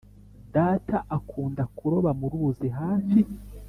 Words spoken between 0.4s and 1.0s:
data